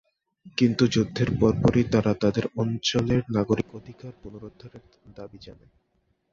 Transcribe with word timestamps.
কিন্তু 0.57 0.83
যুদ্ধের 0.87 1.29
পরপরই 1.39 1.85
তারা 1.91 2.11
তাদের 2.13 2.45
অঞ্চলের 2.55 3.23
নাগরিক 3.29 3.69
অধিকার 3.75 4.11
পুনরুদ্ধারের 4.21 4.83
দাবি 5.17 5.39
জানায়। 5.41 5.73